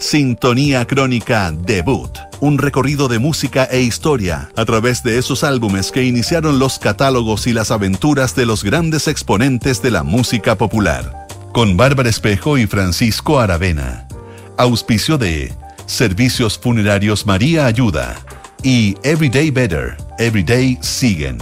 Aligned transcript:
Sintonía 0.00 0.86
Crónica 0.86 1.52
Debut, 1.52 2.10
un 2.40 2.56
recorrido 2.56 3.06
de 3.06 3.18
música 3.18 3.64
e 3.70 3.82
historia 3.82 4.50
a 4.56 4.64
través 4.64 5.02
de 5.02 5.18
esos 5.18 5.44
álbumes 5.44 5.92
que 5.92 6.04
iniciaron 6.04 6.58
los 6.58 6.78
catálogos 6.78 7.46
y 7.46 7.52
las 7.52 7.70
aventuras 7.70 8.34
de 8.34 8.46
los 8.46 8.64
grandes 8.64 9.08
exponentes 9.08 9.82
de 9.82 9.90
la 9.90 10.02
música 10.02 10.56
popular. 10.56 11.28
Con 11.52 11.76
Bárbara 11.76 12.08
Espejo 12.08 12.56
y 12.56 12.66
Francisco 12.66 13.40
Aravena. 13.40 14.08
Auspicio 14.56 15.18
de 15.18 15.52
Servicios 15.84 16.58
Funerarios 16.58 17.26
María 17.26 17.66
Ayuda 17.66 18.16
y 18.62 18.96
Everyday 19.02 19.50
Better, 19.50 19.98
Everyday 20.18 20.78
Siguen. 20.80 21.38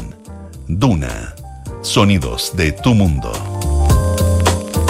Duna. 0.66 1.32
Sonidos 1.82 2.52
de 2.56 2.72
tu 2.72 2.92
mundo. 2.92 3.47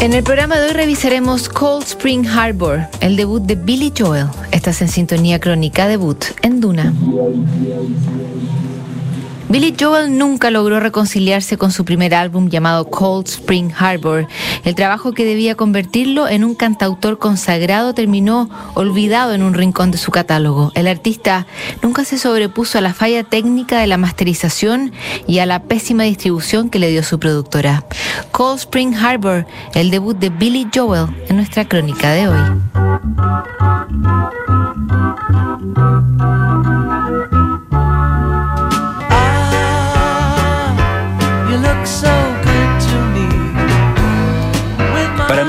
En 0.00 0.12
el 0.12 0.22
programa 0.22 0.60
de 0.60 0.68
hoy 0.68 0.72
revisaremos 0.74 1.48
Cold 1.48 1.82
Spring 1.84 2.24
Harbor, 2.24 2.82
el 3.00 3.16
debut 3.16 3.42
de 3.42 3.56
Billy 3.56 3.92
Joel. 3.96 4.28
Estás 4.52 4.80
en 4.80 4.86
sintonía 4.86 5.40
crónica 5.40 5.88
debut 5.88 6.24
en 6.42 6.60
Duna. 6.60 6.92
Billy 9.50 9.74
Joel 9.80 10.18
nunca 10.18 10.50
logró 10.50 10.78
reconciliarse 10.78 11.56
con 11.56 11.72
su 11.72 11.86
primer 11.86 12.14
álbum 12.14 12.50
llamado 12.50 12.84
Cold 12.90 13.26
Spring 13.28 13.72
Harbor. 13.78 14.28
El 14.62 14.74
trabajo 14.74 15.12
que 15.12 15.24
debía 15.24 15.54
convertirlo 15.54 16.28
en 16.28 16.44
un 16.44 16.54
cantautor 16.54 17.18
consagrado 17.18 17.94
terminó 17.94 18.50
olvidado 18.74 19.32
en 19.32 19.42
un 19.42 19.54
rincón 19.54 19.90
de 19.90 19.96
su 19.96 20.10
catálogo. 20.10 20.70
El 20.74 20.86
artista 20.86 21.46
nunca 21.82 22.04
se 22.04 22.18
sobrepuso 22.18 22.76
a 22.76 22.82
la 22.82 22.92
falla 22.92 23.24
técnica 23.24 23.78
de 23.78 23.86
la 23.86 23.96
masterización 23.96 24.92
y 25.26 25.38
a 25.38 25.46
la 25.46 25.62
pésima 25.62 26.02
distribución 26.02 26.68
que 26.68 26.78
le 26.78 26.90
dio 26.90 27.02
su 27.02 27.18
productora. 27.18 27.86
Cold 28.32 28.58
Spring 28.58 28.94
Harbor, 28.94 29.46
el 29.74 29.90
debut 29.90 30.18
de 30.18 30.28
Billy 30.28 30.68
Joel 30.74 31.06
en 31.28 31.36
nuestra 31.36 31.66
crónica 31.66 32.10
de 32.10 32.28
hoy. 32.28 32.40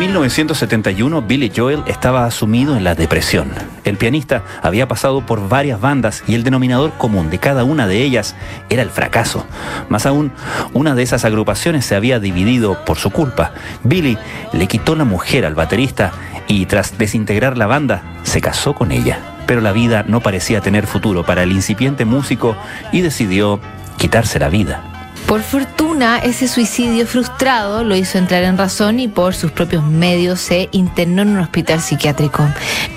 1971, 0.10 1.22
Billy 1.22 1.52
Joel 1.56 1.84
estaba 1.86 2.32
sumido 2.32 2.76
en 2.76 2.84
la 2.84 2.96
depresión. 2.96 3.52
El 3.84 3.98
pianista 3.98 4.44
había 4.64 4.88
pasado 4.88 5.24
por 5.24 5.48
varias 5.48 5.80
bandas 5.80 6.24
y 6.26 6.34
el 6.34 6.44
denominador 6.44 6.94
común 6.98 7.30
de 7.30 7.38
cada 7.38 7.64
una 7.64 7.86
de 7.86 8.02
ellas 8.02 8.36
era 8.72 8.82
el 8.82 8.90
fracaso. 8.90 9.46
Más 9.88 10.08
aún, 10.08 10.32
una 10.74 10.96
de 10.96 11.04
esas 11.04 11.26
agrupaciones 11.26 11.86
se 11.86 11.96
había 11.96 12.20
dividido 12.20 12.84
por 12.86 12.98
su 12.98 13.12
culpa. 13.12 13.52
Billy 13.84 14.18
le 14.52 14.68
quitó 14.68 14.96
la 14.96 15.04
mujer 15.04 15.46
al 15.46 15.54
baterista 15.54 16.12
y 16.48 16.66
tras 16.66 16.98
desintegrar 16.98 17.56
la 17.56 17.68
banda, 17.68 18.02
se 18.24 18.42
casó 18.42 18.74
con 18.74 18.92
ella. 18.92 19.20
Pero 19.46 19.62
la 19.62 19.74
vida 19.74 20.04
no 20.08 20.22
parecía 20.22 20.60
tener 20.60 20.88
futuro 20.88 21.24
para 21.24 21.44
el 21.44 21.52
incipiente 21.52 22.06
músico 22.06 22.56
y 22.92 23.02
decidió 23.02 23.60
quitarse 23.98 24.40
la 24.40 24.50
vida. 24.50 24.99
Por 25.28 25.42
fortuna, 25.44 26.18
ese 26.18 26.48
suicidio 26.48 27.06
frustrado 27.06 27.84
lo 27.84 27.96
hizo 27.96 28.18
entrar 28.18 28.44
en 28.44 28.58
razón 28.58 29.00
y 29.00 29.08
por 29.08 29.36
sus 29.36 29.52
propios 29.52 29.84
medios 29.84 30.40
se 30.40 30.70
internó 30.72 31.22
en 31.22 31.30
un 31.30 31.38
hospital 31.38 31.82
psiquiátrico. 31.82 32.48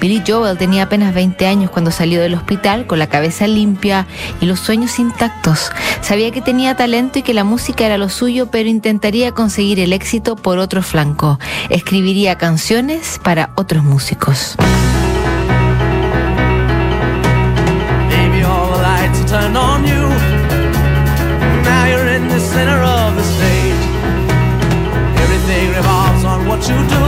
Billy 0.01 0.23
Joel 0.27 0.56
tenía 0.56 0.84
apenas 0.84 1.15
20 1.15 1.47
años 1.47 1.70
cuando 1.70 1.91
salió 1.91 2.20
del 2.20 2.34
hospital 2.34 2.87
con 2.87 2.98
la 2.98 3.09
cabeza 3.09 3.47
limpia 3.47 4.06
y 4.41 4.47
los 4.47 4.60
sueños 4.60 4.99
intactos. 4.99 5.71
Sabía 6.00 6.31
que 6.31 6.41
tenía 6.41 6.75
talento 6.75 7.19
y 7.19 7.22
que 7.22 7.34
la 7.34 7.44
música 7.44 7.84
era 7.84 7.99
lo 7.99 8.09
suyo, 8.09 8.50
pero 8.50 8.69
intentaría 8.69 9.33
conseguir 9.33 9.78
el 9.81 9.93
éxito 9.93 10.37
por 10.37 10.59
otro 10.59 10.83
flanco. 10.83 11.39
Escribiría 11.69 12.39
canciones 12.39 13.21
para 13.22 13.50
otros 13.56 13.84
músicos. 13.84 14.56
You 26.69 26.77
do. 26.95 27.05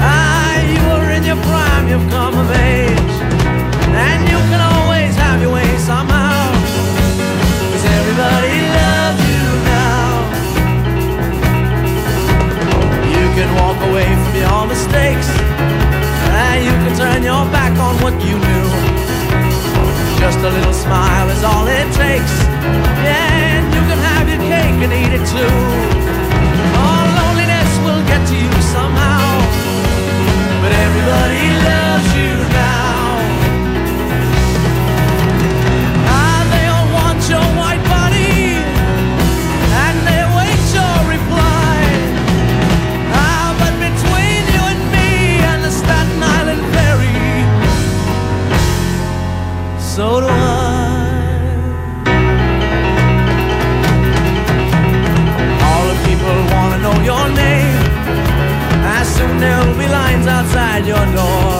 Ah, 0.00 0.56
you 0.72 0.82
are 0.94 1.10
in 1.12 1.24
your 1.24 1.36
prime, 1.36 1.88
you've 1.88 2.08
come 2.10 2.38
of 2.38 2.50
age. 2.52 2.81
There'll 59.42 59.76
be 59.76 59.88
lines 59.88 60.26
outside 60.26 60.86
your 60.86 61.04
door. 61.18 61.50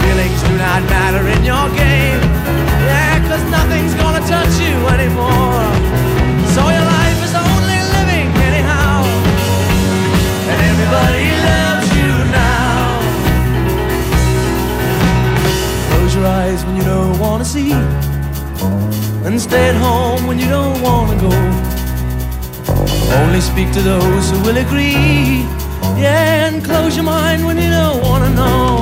Feelings 0.00 0.40
do 0.48 0.52
not 0.56 0.80
matter 0.88 1.24
in 1.34 1.40
your 1.44 1.66
game. 1.76 2.22
Yeah, 2.88 3.20
cause 3.28 3.44
nothing's 3.58 3.94
gonna 4.02 4.24
touch 4.34 4.54
you 4.66 4.76
anymore. 4.96 5.68
So 6.54 6.62
your 6.76 6.86
life 6.96 7.20
is 7.26 7.34
only 7.46 7.80
living 7.96 8.28
anyhow. 8.48 8.96
And 10.50 10.58
everybody 10.70 11.26
loves 11.50 11.88
you 11.98 12.10
now. 12.40 12.80
Close 15.88 16.14
your 16.16 16.26
eyes 16.40 16.60
when 16.64 16.74
you 16.76 16.84
don't 16.94 17.18
wanna 17.24 17.44
see. 17.44 17.72
And 19.26 19.40
stay 19.40 19.68
at 19.72 19.76
home 19.76 20.26
when 20.26 20.38
you 20.38 20.48
don't 20.48 20.80
wanna 20.88 21.16
go. 21.26 21.34
Only 23.20 23.42
speak 23.42 23.68
to 23.76 23.82
those 23.82 24.24
who 24.30 24.38
will 24.46 24.56
agree. 24.56 25.61
Yeah, 25.98 26.48
and 26.48 26.64
close 26.64 26.96
your 26.96 27.04
mind 27.04 27.44
when 27.46 27.56
you 27.56 27.70
don't 27.70 28.02
wanna 28.02 28.30
know. 28.30 28.81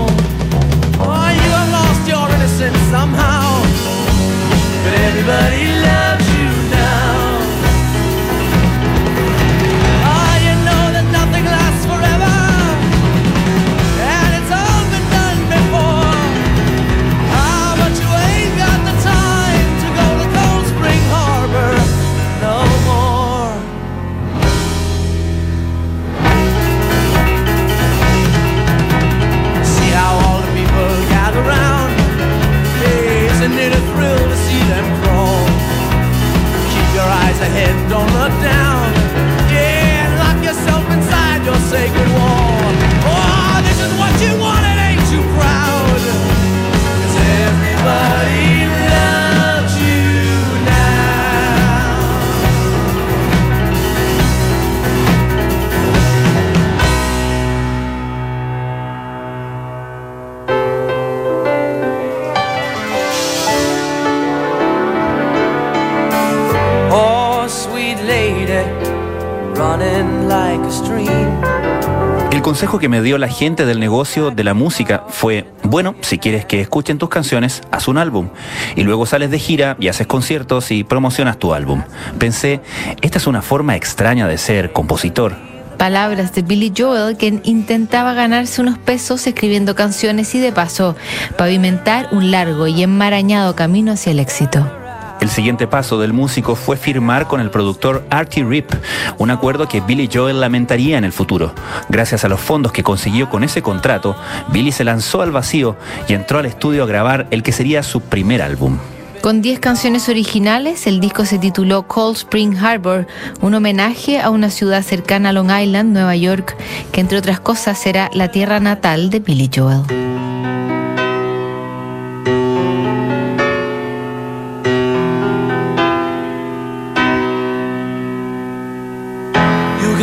Que 72.78 72.88
me 72.88 73.02
dio 73.02 73.18
la 73.18 73.28
gente 73.28 73.66
del 73.66 73.80
negocio 73.80 74.30
de 74.30 74.44
la 74.44 74.54
música 74.54 75.04
fue, 75.08 75.46
bueno, 75.62 75.94
si 76.00 76.18
quieres 76.18 76.44
que 76.44 76.60
escuchen 76.60 76.98
tus 76.98 77.08
canciones, 77.08 77.62
haz 77.70 77.88
un 77.88 77.98
álbum. 77.98 78.28
Y 78.76 78.82
luego 78.82 79.06
sales 79.06 79.30
de 79.30 79.38
gira 79.38 79.76
y 79.80 79.88
haces 79.88 80.06
conciertos 80.06 80.70
y 80.70 80.84
promocionas 80.84 81.38
tu 81.38 81.54
álbum. 81.54 81.82
Pensé, 82.18 82.60
esta 83.02 83.18
es 83.18 83.26
una 83.26 83.42
forma 83.42 83.76
extraña 83.76 84.28
de 84.28 84.38
ser 84.38 84.72
compositor. 84.72 85.36
Palabras 85.78 86.34
de 86.34 86.42
Billy 86.42 86.72
Joel, 86.76 87.16
quien 87.16 87.40
intentaba 87.44 88.12
ganarse 88.12 88.60
unos 88.60 88.78
pesos 88.78 89.26
escribiendo 89.26 89.74
canciones 89.74 90.34
y 90.34 90.40
de 90.40 90.52
paso 90.52 90.94
pavimentar 91.38 92.08
un 92.12 92.30
largo 92.30 92.66
y 92.66 92.82
enmarañado 92.82 93.56
camino 93.56 93.92
hacia 93.92 94.12
el 94.12 94.20
éxito. 94.20 94.79
El 95.20 95.28
siguiente 95.28 95.66
paso 95.66 95.98
del 95.98 96.12
músico 96.12 96.54
fue 96.56 96.76
firmar 96.76 97.26
con 97.26 97.40
el 97.40 97.50
productor 97.50 98.04
Artie 98.10 98.44
Rip, 98.44 98.72
un 99.18 99.30
acuerdo 99.30 99.68
que 99.68 99.80
Billy 99.80 100.08
Joel 100.12 100.40
lamentaría 100.40 100.96
en 100.96 101.04
el 101.04 101.12
futuro. 101.12 101.52
Gracias 101.90 102.24
a 102.24 102.28
los 102.28 102.40
fondos 102.40 102.72
que 102.72 102.82
consiguió 102.82 103.28
con 103.28 103.44
ese 103.44 103.60
contrato, 103.60 104.16
Billy 104.48 104.72
se 104.72 104.84
lanzó 104.84 105.20
al 105.20 105.30
vacío 105.30 105.76
y 106.08 106.14
entró 106.14 106.38
al 106.38 106.46
estudio 106.46 106.84
a 106.84 106.86
grabar 106.86 107.26
el 107.30 107.42
que 107.42 107.52
sería 107.52 107.82
su 107.82 108.00
primer 108.00 108.40
álbum. 108.40 108.78
Con 109.20 109.42
10 109.42 109.60
canciones 109.60 110.08
originales, 110.08 110.86
el 110.86 110.98
disco 110.98 111.26
se 111.26 111.38
tituló 111.38 111.82
Cold 111.82 112.16
Spring 112.16 112.56
Harbor, 112.56 113.06
un 113.42 113.52
homenaje 113.52 114.18
a 114.18 114.30
una 114.30 114.48
ciudad 114.48 114.82
cercana 114.82 115.28
a 115.28 115.32
Long 115.32 115.50
Island, 115.50 115.92
Nueva 115.92 116.16
York, 116.16 116.56
que 116.90 117.02
entre 117.02 117.18
otras 117.18 117.38
cosas 117.38 117.78
será 117.78 118.08
la 118.14 118.28
tierra 118.28 118.60
natal 118.60 119.10
de 119.10 119.20
Billy 119.20 119.50
Joel. 119.54 119.82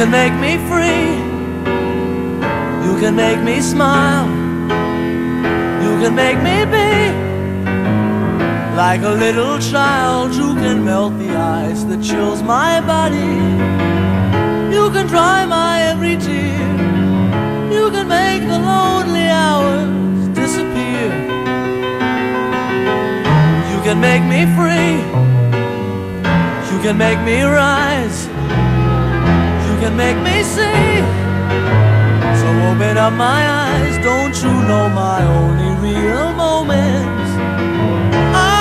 Can 0.07 0.11
make 0.11 0.39
me 0.39 0.57
free. 0.69 1.07
You 2.87 2.97
can 2.99 3.15
make 3.15 3.41
me 3.41 3.59
smile. 3.59 4.27
You 5.83 5.99
can 6.01 6.15
make 6.15 6.37
me 6.37 6.63
be 6.75 6.91
like 8.77 9.01
a 9.01 9.09
little 9.09 9.59
child. 9.59 10.33
You 10.33 10.55
can 10.55 10.85
melt 10.85 11.17
the 11.19 11.35
ice 11.35 11.83
that 11.85 12.01
chills 12.01 12.41
my 12.41 12.79
body. 12.79 13.35
You 14.73 14.89
can 14.91 15.07
dry 15.07 15.45
my 15.45 15.81
every 15.81 16.15
tear. 16.15 16.67
You 17.69 17.91
can 17.91 18.07
make 18.07 18.43
the 18.47 18.59
lonely 18.59 19.27
hours 19.27 20.27
disappear. 20.29 21.09
You 23.71 23.79
can 23.83 23.99
make 23.99 24.23
me 24.23 24.41
free. 24.55 24.95
You 26.71 26.77
can 26.81 26.97
make 26.97 27.19
me 27.25 27.41
rise 27.41 28.26
can 29.87 29.95
make 29.95 30.17
me 30.17 30.43
see. 30.43 30.99
So 32.39 32.47
open 32.69 32.97
up 32.97 33.13
my 33.13 33.41
eyes, 33.47 33.97
don't 34.03 34.35
you 34.43 34.51
know 34.67 34.89
my 34.89 35.23
only 35.23 35.69
real 35.81 36.33
moments 36.33 37.31
are 38.35 38.56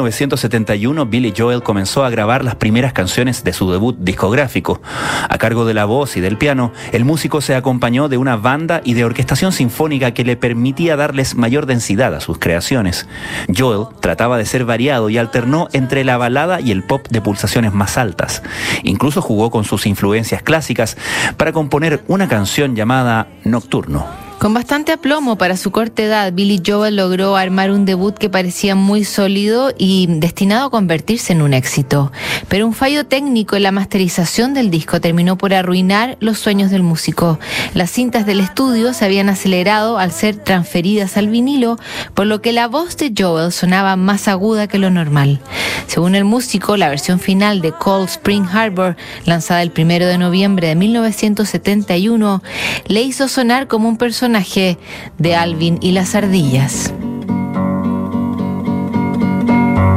1971, 0.00 1.06
Billy 1.06 1.34
Joel 1.36 1.62
comenzó 1.62 2.04
a 2.04 2.10
grabar 2.10 2.44
las 2.44 2.54
primeras 2.54 2.94
canciones 2.94 3.44
de 3.44 3.52
su 3.52 3.70
debut 3.70 3.96
discográfico. 3.98 4.80
A 5.28 5.36
cargo 5.36 5.66
de 5.66 5.74
la 5.74 5.84
voz 5.84 6.16
y 6.16 6.20
del 6.20 6.38
piano, 6.38 6.72
el 6.92 7.04
músico 7.04 7.42
se 7.42 7.54
acompañó 7.54 8.08
de 8.08 8.16
una 8.16 8.36
banda 8.36 8.80
y 8.84 8.94
de 8.94 9.04
orquestación 9.04 9.52
sinfónica 9.52 10.12
que 10.14 10.24
le 10.24 10.36
permitía 10.36 10.96
darles 10.96 11.34
mayor 11.34 11.66
densidad 11.66 12.14
a 12.14 12.20
sus 12.20 12.38
creaciones. 12.38 13.06
Joel 13.54 13.86
trataba 14.00 14.38
de 14.38 14.46
ser 14.46 14.64
variado 14.64 15.10
y 15.10 15.18
alternó 15.18 15.68
entre 15.72 16.04
la 16.04 16.16
balada 16.16 16.60
y 16.60 16.70
el 16.70 16.82
pop 16.82 17.06
de 17.10 17.20
pulsaciones 17.20 17.74
más 17.74 17.98
altas. 17.98 18.42
Incluso 18.84 19.20
jugó 19.20 19.50
con 19.50 19.64
sus 19.64 19.86
influencias 19.86 20.42
clásicas 20.42 20.96
para 21.36 21.52
componer 21.52 22.02
una 22.08 22.28
canción 22.28 22.74
llamada 22.74 23.28
Nocturno. 23.44 24.31
Con 24.42 24.54
bastante 24.54 24.90
aplomo 24.90 25.38
para 25.38 25.56
su 25.56 25.70
corta 25.70 26.02
edad, 26.02 26.32
Billy 26.32 26.60
Joel 26.66 26.96
logró 26.96 27.36
armar 27.36 27.70
un 27.70 27.84
debut 27.84 28.18
que 28.18 28.28
parecía 28.28 28.74
muy 28.74 29.04
sólido 29.04 29.72
y 29.78 30.08
destinado 30.08 30.66
a 30.66 30.70
convertirse 30.70 31.32
en 31.32 31.42
un 31.42 31.54
éxito. 31.54 32.10
Pero 32.48 32.66
un 32.66 32.74
fallo 32.74 33.06
técnico 33.06 33.54
en 33.54 33.62
la 33.62 33.70
masterización 33.70 34.52
del 34.52 34.68
disco 34.68 35.00
terminó 35.00 35.38
por 35.38 35.54
arruinar 35.54 36.16
los 36.18 36.40
sueños 36.40 36.72
del 36.72 36.82
músico. 36.82 37.38
Las 37.72 37.92
cintas 37.92 38.26
del 38.26 38.40
estudio 38.40 38.94
se 38.94 39.04
habían 39.04 39.28
acelerado 39.28 39.96
al 39.96 40.10
ser 40.10 40.34
transferidas 40.34 41.16
al 41.16 41.28
vinilo, 41.28 41.78
por 42.12 42.26
lo 42.26 42.42
que 42.42 42.50
la 42.50 42.66
voz 42.66 42.96
de 42.96 43.14
Joel 43.16 43.52
sonaba 43.52 43.94
más 43.94 44.26
aguda 44.26 44.66
que 44.66 44.78
lo 44.78 44.90
normal. 44.90 45.38
Según 45.86 46.16
el 46.16 46.24
músico, 46.24 46.76
la 46.76 46.88
versión 46.88 47.20
final 47.20 47.60
de 47.60 47.70
Cold 47.70 48.08
Spring 48.08 48.46
Harbor, 48.52 48.96
lanzada 49.24 49.62
el 49.62 49.70
primero 49.70 50.06
de 50.06 50.18
noviembre 50.18 50.66
de 50.66 50.74
1971, 50.74 52.42
le 52.88 53.02
hizo 53.02 53.28
sonar 53.28 53.68
como 53.68 53.88
un 53.88 53.98
personaje 53.98 54.31
personaje 54.32 54.78
de 55.18 55.36
Alvin 55.36 55.78
y 55.82 55.92
las 55.92 56.14
ardillas. 56.14 56.92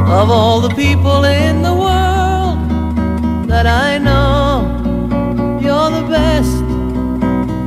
Of 0.08 0.30
all 0.30 0.60
the 0.60 0.74
people 0.74 1.24
in 1.24 1.62
the 1.62 1.72
world 1.72 3.48
that 3.48 3.66
I 3.66 3.98
know, 3.98 4.66
you're 5.60 5.90
the 5.90 6.06
best 6.08 6.62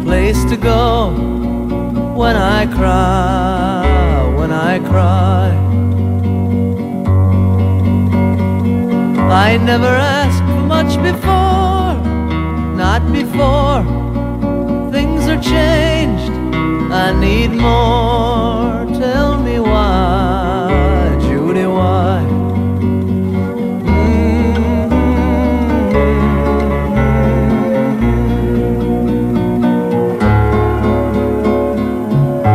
place 0.05 0.45
to 0.45 0.57
go 0.57 1.11
when 2.15 2.35
I 2.35 2.67
cry, 2.67 4.35
when 4.37 4.51
I 4.51 4.79
cry. 4.79 5.49
I 9.31 9.57
never 9.57 9.87
asked 9.87 10.43
for 10.43 10.61
much 10.67 10.97
before, 11.01 11.95
not 12.75 13.01
before 13.11 13.83
things 14.91 15.27
are 15.27 15.41
changed. 15.41 15.98
I 17.09 17.11
need 17.19 17.49
more. 17.53 18.85
Tell 18.99 19.39
me 19.41 19.59
why, 19.59 21.17
Judy, 21.23 21.65
why? 21.65 22.21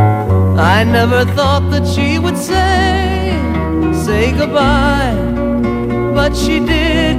Mm-hmm. 0.04 0.58
I 0.60 0.84
never 0.84 1.24
thought 1.34 1.68
that 1.72 1.84
she 1.84 2.20
would 2.20 2.38
say, 2.38 3.36
say 4.04 4.30
goodbye, 4.38 5.16
but 6.14 6.36
she 6.36 6.60
did, 6.60 7.16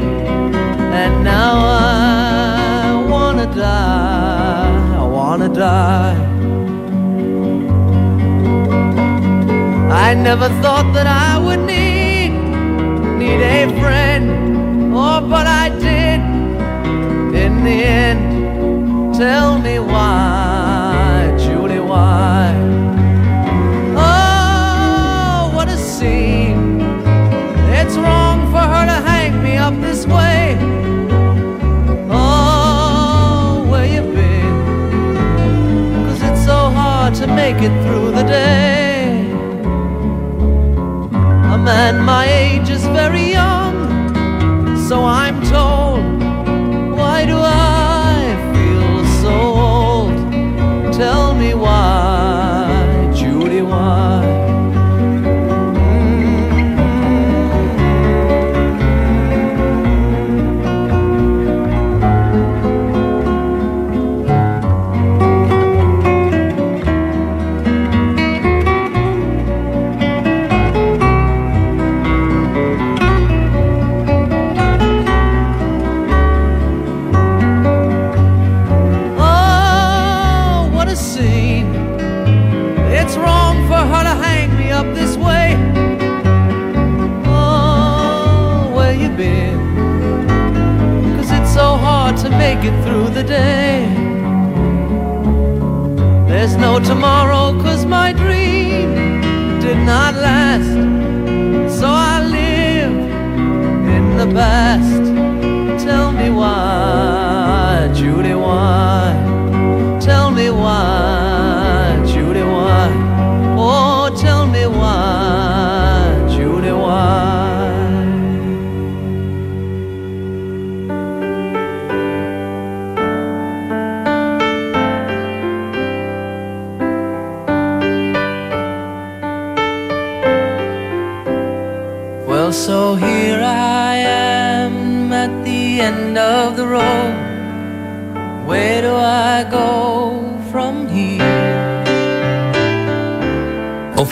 and 1.01 1.23
now 1.25 1.55
I 1.57 3.05
wanna 3.09 3.47
die, 3.53 4.97
I 4.99 5.03
wanna 5.03 5.49
die. 5.49 6.34
I 10.07 10.13
never 10.13 10.49
thought 10.61 10.93
that 10.93 11.07
I 11.07 11.39
would 11.39 11.61
need, 11.61 12.29
need 13.17 13.41
a 13.41 13.67
friend, 13.81 14.93
oh, 14.95 15.19
but 15.27 15.47
I 15.47 15.69
did, 15.69 16.21
in 17.43 17.63
the 17.63 17.83
end, 17.83 19.15
tell 19.15 19.57
me 19.57 19.79
why, 19.79 21.35
Julie, 21.39 21.79
why? 21.79 22.53
Oh, 23.97 25.51
what 25.55 25.69
a 25.69 25.77
scene. 25.77 26.81
It's 27.79 27.95
wrong 27.97 28.41
for 28.51 28.59
her 28.59 28.85
to 28.85 29.01
hang 29.09 29.43
me 29.43 29.57
up 29.57 29.73
this 29.81 30.05
way. 30.05 30.55
Oh, 32.11 33.65
where 33.71 33.87
you 33.87 34.01
been? 34.01 36.05
Cause 36.05 36.21
it's 36.21 36.45
so 36.45 36.69
hard 36.69 37.15
to 37.15 37.25
make 37.25 37.55
it 37.55 37.73
through 37.83 38.14
A 41.85 41.93
man 41.93 42.03
my 42.03 42.25
age 42.25 42.71
is 42.71 42.83
very 42.87 43.29
young, 43.29 43.75
so 44.87 45.05
I'm 45.05 45.24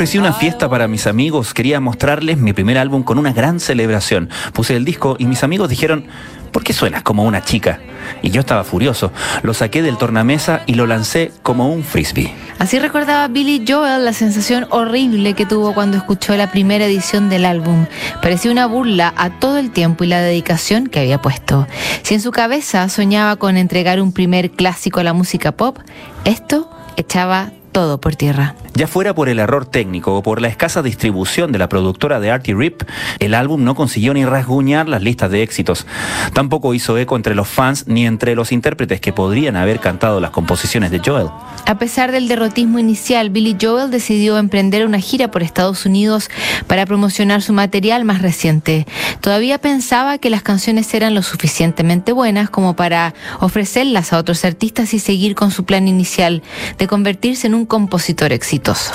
Ofrecí 0.03 0.17
una 0.17 0.33
fiesta 0.33 0.67
para 0.67 0.89
mis 0.89 1.07
amigos, 1.07 1.53
quería 1.53 1.79
mostrarles 1.79 2.37
mi 2.37 2.51
primer 2.51 2.77
álbum 2.77 3.03
con 3.03 3.17
una 3.17 3.31
gran 3.31 3.61
celebración. 3.61 4.29
Puse 4.51 4.75
el 4.75 4.83
disco 4.83 5.15
y 5.17 5.27
mis 5.27 5.45
amigos 5.45 5.69
dijeron, 5.69 6.07
¿por 6.51 6.61
qué 6.61 6.73
suenas 6.73 7.03
como 7.03 7.23
una 7.23 7.41
chica? 7.41 7.79
Y 8.21 8.29
yo 8.29 8.41
estaba 8.41 8.65
furioso. 8.65 9.13
Lo 9.43 9.53
saqué 9.53 9.81
del 9.81 9.97
tornamesa 9.97 10.63
y 10.65 10.73
lo 10.73 10.87
lancé 10.87 11.31
como 11.41 11.69
un 11.69 11.85
frisbee. 11.85 12.33
Así 12.59 12.79
recordaba 12.79 13.29
Billy 13.29 13.63
Joel 13.65 14.03
la 14.03 14.11
sensación 14.11 14.67
horrible 14.71 15.35
que 15.35 15.45
tuvo 15.45 15.73
cuando 15.73 15.95
escuchó 15.95 16.35
la 16.35 16.51
primera 16.51 16.83
edición 16.83 17.29
del 17.29 17.45
álbum. 17.45 17.85
Parecía 18.21 18.51
una 18.51 18.65
burla 18.65 19.13
a 19.15 19.29
todo 19.39 19.57
el 19.57 19.71
tiempo 19.71 20.03
y 20.03 20.07
la 20.07 20.19
dedicación 20.19 20.87
que 20.87 20.99
había 20.99 21.21
puesto. 21.21 21.65
Si 22.01 22.13
en 22.13 22.19
su 22.19 22.31
cabeza 22.31 22.89
soñaba 22.89 23.37
con 23.37 23.55
entregar 23.55 24.01
un 24.01 24.11
primer 24.11 24.51
clásico 24.51 24.99
a 24.99 25.03
la 25.05 25.13
música 25.13 25.53
pop, 25.53 25.77
esto 26.25 26.69
echaba 26.97 27.53
todo 27.71 28.01
por 28.01 28.15
tierra. 28.15 28.55
Ya 28.75 28.87
fuera 28.87 29.13
por 29.13 29.29
el 29.29 29.37
error 29.37 29.67
técnico 29.67 30.15
o 30.15 30.23
por 30.23 30.41
la 30.41 30.47
escasa 30.47 30.81
distribución 30.81 31.51
de 31.51 31.59
la 31.59 31.69
productora 31.69 32.19
de 32.19 32.31
Artie 32.31 32.55
Rip, 32.55 32.81
el 33.19 33.35
álbum 33.35 33.63
no 33.63 33.75
consiguió 33.75 34.15
ni 34.15 34.25
rasguñar 34.25 34.89
las 34.89 35.03
listas 35.03 35.29
de 35.29 35.43
éxitos. 35.43 35.85
Tampoco 36.33 36.73
hizo 36.73 36.97
eco 36.97 37.15
entre 37.15 37.35
los 37.35 37.47
fans 37.47 37.85
ni 37.85 38.07
entre 38.07 38.33
los 38.33 38.51
intérpretes 38.51 38.99
que 38.99 39.13
podrían 39.13 39.57
haber 39.57 39.79
cantado 39.79 40.19
las 40.19 40.31
composiciones 40.31 40.89
de 40.89 41.01
Joel. 41.05 41.27
A 41.67 41.77
pesar 41.77 42.11
del 42.11 42.27
derrotismo 42.27 42.79
inicial, 42.79 43.29
Billy 43.29 43.55
Joel 43.61 43.91
decidió 43.91 44.39
emprender 44.39 44.87
una 44.87 44.99
gira 44.99 45.29
por 45.29 45.43
Estados 45.43 45.85
Unidos 45.85 46.31
para 46.65 46.87
promocionar 46.87 47.43
su 47.43 47.53
material 47.53 48.05
más 48.05 48.23
reciente. 48.23 48.87
Todavía 49.21 49.59
pensaba 49.59 50.17
que 50.17 50.31
las 50.31 50.41
canciones 50.41 50.91
eran 50.95 51.13
lo 51.13 51.21
suficientemente 51.21 52.11
buenas 52.11 52.49
como 52.49 52.75
para 52.75 53.13
ofrecerlas 53.39 54.13
a 54.13 54.17
otros 54.17 54.43
artistas 54.45 54.95
y 54.95 54.99
seguir 54.99 55.35
con 55.35 55.51
su 55.51 55.63
plan 55.63 55.87
inicial 55.87 56.41
de 56.79 56.87
convertirse 56.87 57.45
en 57.45 57.53
un 57.53 57.67
compositor 57.67 58.33
exitoso. 58.33 58.62
Once 58.65 58.91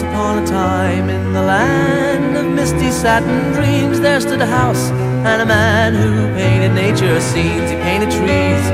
upon 0.00 0.42
a 0.42 0.46
time 0.46 1.08
in 1.08 1.32
the 1.32 1.40
land 1.40 2.36
of 2.36 2.46
misty 2.46 2.90
satin 2.90 3.52
dreams, 3.52 4.00
there 4.00 4.20
stood 4.20 4.40
a 4.40 4.46
house 4.46 4.90
and 4.90 5.40
a 5.40 5.46
man 5.46 5.94
who 5.94 6.26
painted 6.34 6.74
nature 6.74 7.20
scenes. 7.20 7.70
He 7.70 7.76
painted 7.76 8.10
trees 8.10 8.66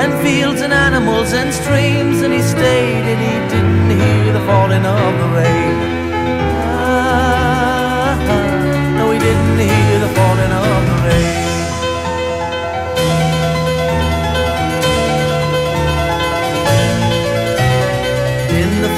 and 0.00 0.10
fields 0.26 0.62
and 0.62 0.72
animals 0.72 1.34
and 1.34 1.52
streams, 1.52 2.22
and 2.22 2.32
he 2.32 2.40
stayed 2.40 3.04
and 3.12 3.20
he 3.20 3.34
didn't 3.54 3.90
hear 4.00 4.32
the 4.32 4.40
falling 4.46 4.86
of 4.86 5.18
the 5.20 5.28
rain. 5.36 5.61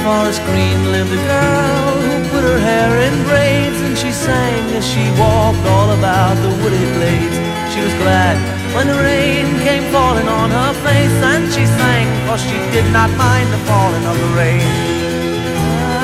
Forest 0.05 0.41
green 0.45 0.79
lived 0.91 1.11
a 1.11 1.21
girl 1.33 1.93
who 2.05 2.15
put 2.29 2.43
her 2.45 2.59
hair 2.59 2.91
in 3.07 3.15
braids 3.25 3.81
and 3.81 3.97
she 3.97 4.11
sang 4.11 4.61
as 4.77 4.85
she 4.85 5.01
walked 5.17 5.65
all 5.73 5.89
about 5.97 6.35
the 6.45 6.51
wooded 6.61 6.89
glades. 6.93 7.37
She 7.73 7.81
was 7.81 7.93
glad 8.03 8.37
when 8.75 8.85
the 8.85 8.99
rain 9.01 9.47
came 9.65 9.85
falling 9.91 10.29
on 10.29 10.51
her 10.51 10.73
face 10.85 11.17
and 11.33 11.43
she 11.51 11.65
sang 11.65 12.07
for 12.25 12.37
she 12.37 12.57
did 12.75 12.87
not 12.93 13.09
mind 13.17 13.47
the 13.49 13.61
falling 13.69 14.05
of 14.05 14.15
the 14.23 14.31
rain. 14.41 14.69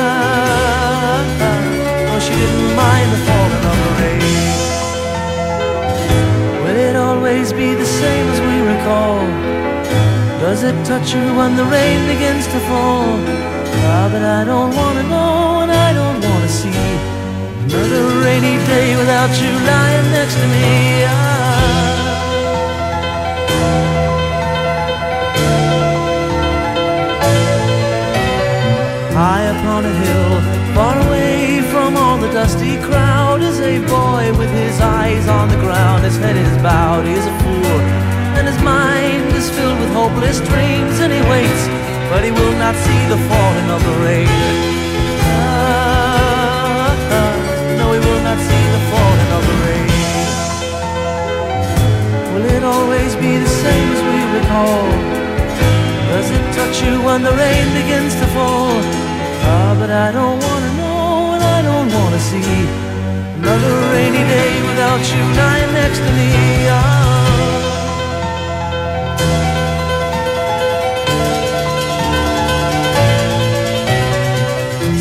Ah, 0.02 1.22
ah, 1.50 1.62
for 2.10 2.20
she 2.26 2.34
didn't 2.42 2.74
mind 2.74 3.08
the 3.16 3.22
falling 3.30 3.66
of 3.72 3.78
the 3.86 3.94
rain. 4.02 4.34
Will 6.64 6.80
it 6.90 6.96
always 6.96 7.54
be 7.54 7.76
the 7.76 7.90
same 8.02 8.26
as 8.34 8.40
we 8.50 8.56
recall? 8.74 9.22
Does 10.42 10.64
it 10.64 10.78
touch 10.90 11.14
you 11.14 11.26
when 11.38 11.56
the 11.56 11.66
rain 11.66 12.00
begins 12.14 12.48
to 12.48 12.60
fall? 12.70 13.61
But 14.14 14.24
I 14.24 14.44
don't 14.44 14.76
wanna 14.76 15.04
know 15.04 15.62
and 15.64 15.72
I 15.72 15.94
don't 15.94 16.20
wanna 16.28 16.50
see 16.50 16.70
another 17.64 18.04
rainy 18.26 18.58
day 18.68 18.96
without 18.96 19.32
you 19.42 19.52
lying 19.72 20.12
next 20.12 20.36
to 20.36 20.48
me. 20.48 21.06
Ah. 21.08 21.51
When 57.12 57.24
the 57.24 57.36
rain 57.44 57.68
begins 57.74 58.14
to 58.16 58.28
fall? 58.28 58.72
Ah, 59.52 59.76
but 59.78 59.90
I 59.90 60.14
don't 60.18 60.40
wanna 60.48 60.72
know 60.80 61.34
and 61.36 61.44
I 61.58 61.60
don't 61.70 61.90
wanna 61.98 62.22
see 62.32 62.54
another 63.40 63.74
rainy 63.94 64.24
day 64.36 64.52
without 64.70 65.02
you 65.12 65.24
lying 65.42 65.72
next 65.82 66.00
to 66.06 66.12
me. 66.18 66.30
Ah. 66.72 66.80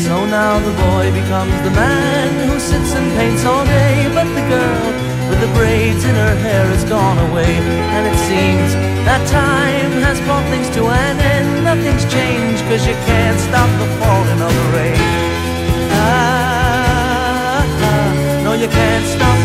So 0.05 0.15
now 0.37 0.53
the 0.67 0.75
boy 0.85 1.05
becomes 1.21 1.57
the 1.67 1.73
man 1.83 2.29
who 2.49 2.59
sits 2.59 2.91
and 2.99 3.07
paints 3.17 3.45
all 3.45 3.63
day, 3.63 3.95
but 4.17 4.27
the 4.37 4.43
girl 4.53 5.10
braids 5.53 6.03
in 6.05 6.15
her 6.15 6.35
hair 6.35 6.65
has 6.65 6.83
gone 6.85 7.17
away, 7.29 7.51
and 7.95 8.07
it 8.07 8.17
seems 8.29 8.73
that 9.07 9.21
time 9.27 9.91
has 10.05 10.19
brought 10.21 10.45
things 10.49 10.69
to 10.77 10.87
an 10.87 11.19
end. 11.19 11.63
Nothing's 11.63 12.05
changed, 12.11 12.61
cause 12.69 12.85
you 12.85 12.95
can't 13.09 13.39
stop 13.39 13.69
the 13.81 13.87
falling 13.99 14.41
of 14.41 14.51
the 14.59 14.67
rain. 14.77 15.01
Ah, 15.93 17.65
ah, 17.89 18.41
no, 18.43 18.53
you 18.53 18.67
can't 18.67 19.05
stop 19.05 19.40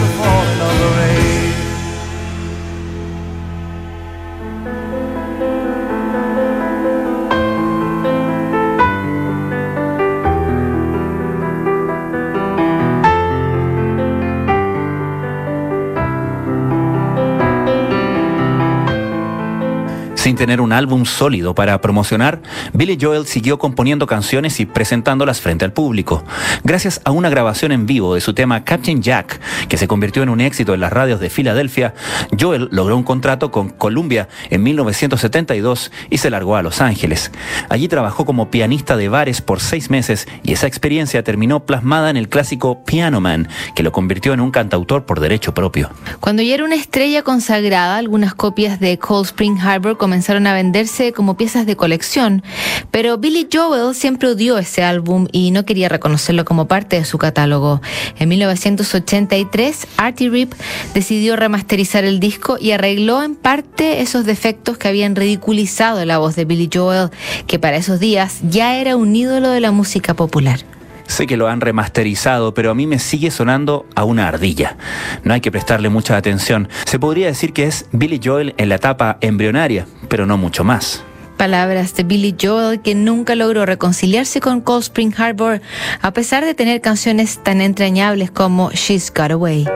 Tener 20.37 20.61
un 20.61 20.73
álbum 20.73 21.07
sólido 21.07 21.55
para 21.55 21.81
promocionar, 21.81 22.43
Billy 22.75 22.99
Joel 23.01 23.27
siguió 23.27 23.59
componiendo 23.59 24.07
canciones 24.07 24.61
y 24.61 24.67
presentándolas 24.67 25.41
frente 25.41 25.65
al 25.65 25.73
público. 25.73 26.25
Gracias 26.63 27.01
a 27.05 27.11
una 27.11 27.31
grabación 27.31 27.73
en 27.73 27.87
vivo 27.87 28.15
de 28.15 28.21
su 28.21 28.35
tema 28.35 28.63
Captain 28.63 29.01
Jack, 29.01 29.41
que 29.69 29.79
se 29.79 29.89
convirtió 29.89 30.23
en 30.23 30.29
un 30.29 30.43
éxito 30.43 30.75
en 30.75 30.81
las 30.81 30.93
radios 30.93 31.21
de 31.21 31.31
Filadelfia, 31.31 31.95
Joel 32.39 32.69
logró 32.71 32.99
un 32.99 33.03
contrato 33.03 33.51
con 33.51 33.71
Columbia 33.71 34.29
en 34.51 34.63
1972 34.63 35.91
y 36.11 36.19
se 36.19 36.29
largó 36.29 36.57
a 36.57 36.63
Los 36.63 36.83
Ángeles. 36.83 37.33
Allí 37.71 37.89
trabajó 37.89 38.27
como 38.27 38.51
pianista 38.51 38.99
de 38.99 39.09
bares 39.09 39.41
por 39.41 39.61
seis 39.61 39.89
meses 39.89 40.29
y 40.43 40.53
esa 40.53 40.67
experiencia 40.67 41.25
terminó 41.25 41.65
plasmada 41.65 42.11
en 42.11 42.19
el 42.19 42.29
clásico 42.29 42.85
Piano 42.85 43.23
Man, 43.23 43.49
que 43.75 43.83
lo 43.83 43.91
convirtió 43.91 44.35
en 44.35 44.41
un 44.41 44.51
cantautor 44.51 45.07
por 45.07 45.21
derecho 45.21 45.55
propio. 45.55 45.89
Cuando 46.21 46.43
ya 46.43 46.55
era 46.55 46.65
una 46.65 46.75
estrella 46.75 47.23
consagrada, 47.23 47.97
algunas 47.97 48.35
copias 48.35 48.81
de 48.81 48.99
Cold 48.99 49.27
Spring 49.27 49.59
Harbor 49.59 49.97
comenzaron 49.97 50.26
a 50.29 50.55
venderse 50.55 51.13
como 51.13 51.37
piezas 51.37 51.67
de 51.67 51.77
colección, 51.77 52.43
pero 52.91 53.17
Billy 53.19 53.49
Joel 53.53 53.95
siempre 53.95 54.29
odió 54.29 54.59
ese 54.59 54.83
álbum 54.83 55.29
y 55.31 55.53
no 55.53 55.65
quería 55.65 55.89
reconocerlo 55.89 56.45
como 56.45 56.67
parte 56.67 56.97
de 56.97 57.05
su 57.05 57.17
catálogo. 57.17 57.81
En 58.19 58.29
1983, 58.29 59.87
Artie 59.97 60.29
Rip 60.29 60.53
decidió 60.95 61.37
remasterizar 61.37 62.05
el 62.05 62.19
disco 62.19 62.59
y 62.61 62.73
arregló 62.73 63.23
en 63.23 63.37
parte 63.37 64.01
esos 64.01 64.25
defectos 64.25 64.79
que 64.79 64.89
habían 64.89 65.15
ridiculizado 65.15 66.05
la 66.05 66.19
voz 66.19 66.35
de 66.35 66.45
Billy 66.45 66.69
Joel, 66.73 67.11
que 67.47 67.59
para 67.59 67.77
esos 67.77 68.01
días 68.01 68.39
ya 68.43 68.77
era 68.77 68.97
un 68.97 69.15
ídolo 69.15 69.51
de 69.51 69.61
la 69.61 69.71
música 69.71 70.15
popular. 70.15 70.76
Sé 71.07 71.27
que 71.27 71.37
lo 71.37 71.49
han 71.49 71.61
remasterizado, 71.61 72.55
pero 72.55 72.71
a 72.71 72.75
mí 72.75 72.87
me 72.87 72.99
sigue 72.99 73.31
sonando 73.31 73.87
a 73.95 74.05
una 74.05 74.29
ardilla. 74.29 74.77
No 75.25 75.35
hay 75.35 75.41
que 75.41 75.51
prestarle 75.51 75.89
mucha 75.89 76.17
atención. 76.17 76.69
Se 76.85 76.99
podría 76.99 77.27
decir 77.27 77.53
que 77.53 77.65
es 77.65 77.87
Billy 77.93 78.21
Joel 78.23 78.55
en 78.59 78.69
la 78.69 78.77
etapa 78.77 79.19
embrionaria, 79.21 79.87
pero 80.09 80.27
no 80.27 80.37
mucho 80.37 80.65
más. 80.65 81.03
Palabras 81.37 81.95
de 81.95 82.03
Billy 82.03 82.35
Joel 82.41 82.81
que 82.81 82.95
nunca 82.95 83.35
logró 83.35 83.67
reconciliarse 83.67 84.41
con 84.41 84.63
Cold 84.63 84.85
Spring 84.85 85.13
Harbor 85.17 85.61
a 86.01 86.13
pesar 86.13 86.45
de 86.45 86.55
tener 86.55 86.81
canciones 86.81 87.43
tan 87.43 87.61
entrañables 87.61 88.31
como 88.31 88.71
She's 88.71 89.13
Got 89.15 89.33
Away. 89.33 89.67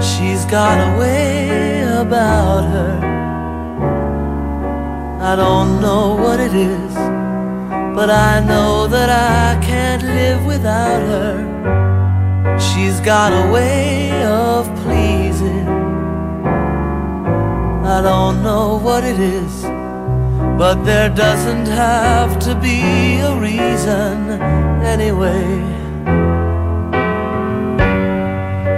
She's 0.00 0.44
got 0.46 0.78
a 0.78 0.98
way 0.98 1.80
about 1.82 2.64
her. 2.64 2.97
I 5.30 5.36
don't 5.36 5.82
know 5.82 6.16
what 6.16 6.40
it 6.40 6.54
is, 6.54 6.94
but 7.94 8.08
I 8.08 8.40
know 8.40 8.86
that 8.86 9.10
I 9.10 9.62
can't 9.62 10.02
live 10.02 10.46
without 10.46 11.02
her. 11.02 12.58
She's 12.58 12.98
got 13.00 13.34
a 13.34 13.52
way 13.52 14.24
of 14.24 14.64
pleasing. 14.84 15.68
I 17.84 18.00
don't 18.00 18.42
know 18.42 18.78
what 18.78 19.04
it 19.04 19.20
is, 19.20 19.54
but 20.56 20.82
there 20.84 21.10
doesn't 21.10 21.66
have 21.66 22.38
to 22.46 22.54
be 22.54 23.18
a 23.20 23.34
reason 23.38 24.40
anyway. 24.94 25.44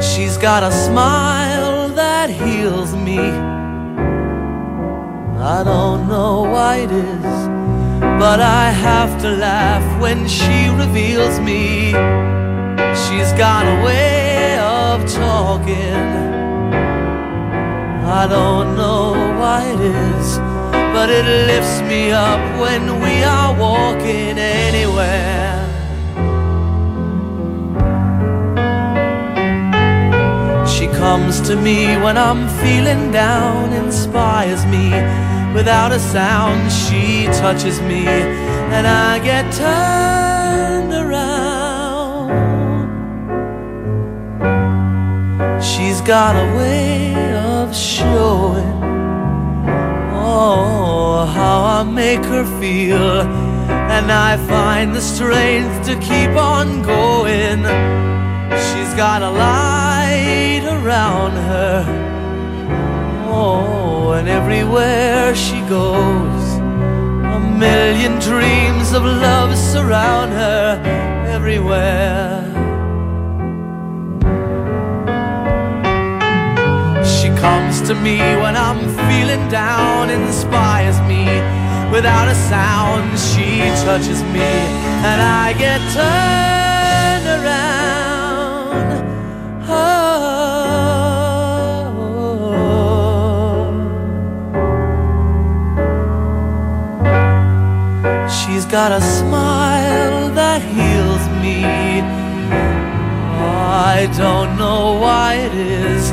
She's 0.02 0.36
got 0.36 0.64
a 0.64 0.72
smile 0.72 1.90
that 1.90 2.28
heals 2.28 2.92
me. 2.96 3.49
I 5.42 5.64
don't 5.64 6.06
know 6.06 6.42
why 6.42 6.76
it 6.84 6.92
is, 6.92 7.48
but 8.20 8.40
I 8.40 8.70
have 8.70 9.18
to 9.22 9.30
laugh 9.30 9.98
when 9.98 10.28
she 10.28 10.68
reveals 10.68 11.40
me. 11.40 11.92
She's 13.02 13.32
got 13.40 13.64
a 13.64 13.82
way 13.82 14.58
of 14.58 15.10
talking. 15.10 16.10
I 18.04 18.26
don't 18.28 18.76
know 18.76 19.12
why 19.40 19.64
it 19.64 19.80
is, 19.80 20.36
but 20.92 21.08
it 21.08 21.24
lifts 21.46 21.80
me 21.88 22.10
up 22.10 22.42
when 22.60 23.00
we 23.00 23.24
are 23.24 23.58
walking 23.58 24.36
anywhere. 24.38 25.56
She 30.68 30.86
comes 30.88 31.40
to 31.48 31.56
me 31.56 31.96
when 31.96 32.18
I'm 32.18 32.46
feeling 32.60 33.10
down, 33.10 33.72
inspires 33.72 34.66
me 34.66 35.29
without 35.54 35.92
a 35.92 35.98
sound. 35.98 36.70
She 36.70 37.26
touches 37.42 37.80
me, 37.80 38.06
and 38.06 38.86
I 38.86 39.18
get 39.18 39.52
turned 39.52 40.92
around. 40.92 42.30
She's 45.62 46.00
got 46.00 46.36
a 46.36 46.46
way 46.56 47.14
of 47.34 47.74
showing, 47.74 48.82
oh, 50.14 51.26
how 51.34 51.56
I 51.78 51.82
make 51.82 52.24
her 52.24 52.44
feel, 52.60 53.22
and 53.96 54.10
I 54.10 54.36
find 54.46 54.94
the 54.94 55.00
strength 55.00 55.86
to 55.88 55.94
keep 55.98 56.30
on 56.30 56.82
going. 56.82 57.60
She's 58.66 58.92
got 58.94 59.22
a 59.22 59.30
light 59.30 60.64
around 60.64 61.32
her. 61.50 61.84
Oh, 63.32 63.79
and 64.12 64.28
everywhere 64.28 65.34
she 65.34 65.60
goes, 65.62 66.44
a 67.36 67.40
million 67.58 68.18
dreams 68.18 68.92
of 68.92 69.04
love 69.04 69.56
surround 69.56 70.32
her 70.32 70.80
everywhere. 71.26 72.44
She 77.04 77.28
comes 77.40 77.80
to 77.88 77.94
me 77.94 78.18
when 78.42 78.56
I'm 78.56 78.80
feeling 79.08 79.48
down, 79.48 80.10
inspires 80.10 81.00
me 81.02 81.24
without 81.90 82.28
a 82.28 82.34
sound. 82.34 83.18
She 83.18 83.58
touches 83.84 84.22
me, 84.34 84.52
and 85.10 85.20
I 85.22 85.52
get 85.52 85.80
turned 85.92 87.44
around. 87.44 88.09
A 98.92 99.00
smile 99.00 100.30
that 100.30 100.60
heals 100.62 101.24
me. 101.40 101.62
I 103.94 104.10
don't 104.18 104.58
know 104.58 104.98
why 104.98 105.34
it 105.34 105.54
is, 105.54 106.10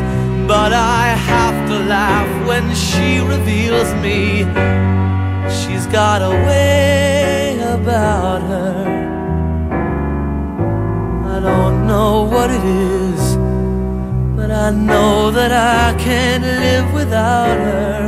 but 0.48 0.74
I 0.74 1.08
have 1.32 1.58
to 1.70 1.80
laugh 1.90 2.30
when 2.48 2.76
she 2.76 3.20
reveals 3.20 3.92
me. 4.06 4.46
She's 5.50 5.88
got 5.88 6.22
a 6.22 6.30
way 6.46 7.58
about 7.64 8.44
her. 8.44 8.86
I 11.36 11.40
don't 11.40 11.88
know 11.88 12.26
what 12.26 12.52
it 12.52 12.64
is, 12.64 13.38
but 14.38 14.52
I 14.52 14.70
know 14.70 15.32
that 15.32 15.52
I 15.52 15.98
can't 15.98 16.44
live 16.44 16.94
without 16.94 17.58
her 17.58 18.04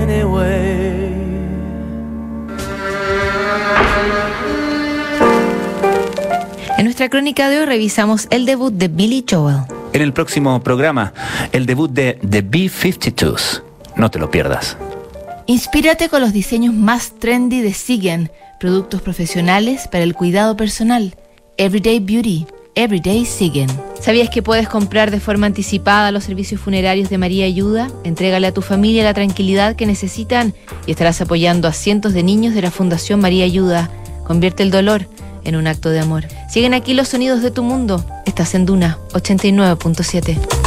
anyway. 0.00 0.89
Nuestra 7.00 7.18
crónica 7.18 7.48
de 7.48 7.60
hoy 7.60 7.64
revisamos 7.64 8.26
el 8.28 8.44
debut 8.44 8.74
de 8.74 8.88
Billy 8.88 9.24
Joel. 9.26 9.60
En 9.94 10.02
el 10.02 10.12
próximo 10.12 10.62
programa, 10.62 11.14
el 11.50 11.64
debut 11.64 11.90
de 11.90 12.18
The 12.28 12.42
B-52s. 12.42 13.62
No 13.96 14.10
te 14.10 14.18
lo 14.18 14.30
pierdas. 14.30 14.76
Inspírate 15.46 16.10
con 16.10 16.20
los 16.20 16.34
diseños 16.34 16.74
más 16.74 17.18
trendy 17.18 17.62
de 17.62 17.72
Sigen, 17.72 18.30
productos 18.58 19.00
profesionales 19.00 19.88
para 19.88 20.04
el 20.04 20.12
cuidado 20.12 20.58
personal. 20.58 21.16
Everyday 21.56 22.00
Beauty, 22.00 22.46
Everyday 22.74 23.24
Sigen. 23.24 23.70
¿Sabías 23.98 24.28
que 24.28 24.42
puedes 24.42 24.68
comprar 24.68 25.10
de 25.10 25.20
forma 25.20 25.46
anticipada 25.46 26.12
los 26.12 26.24
servicios 26.24 26.60
funerarios 26.60 27.08
de 27.08 27.16
María 27.16 27.46
Ayuda? 27.46 27.88
Entrégale 28.04 28.48
a 28.48 28.52
tu 28.52 28.60
familia 28.60 29.04
la 29.04 29.14
tranquilidad 29.14 29.74
que 29.74 29.86
necesitan 29.86 30.52
y 30.86 30.90
estarás 30.90 31.22
apoyando 31.22 31.66
a 31.66 31.72
cientos 31.72 32.12
de 32.12 32.22
niños 32.22 32.52
de 32.52 32.60
la 32.60 32.70
Fundación 32.70 33.22
María 33.22 33.46
Ayuda. 33.46 33.88
Convierte 34.26 34.62
el 34.62 34.70
dolor 34.70 35.06
en 35.44 35.56
un 35.56 35.66
acto 35.66 35.90
de 35.90 36.00
amor. 36.00 36.26
Siguen 36.48 36.74
aquí 36.74 36.94
los 36.94 37.08
sonidos 37.08 37.42
de 37.42 37.50
tu 37.50 37.62
mundo. 37.62 38.04
Estás 38.26 38.54
en 38.54 38.66
Duna 38.66 38.98
89.7. 39.12 40.59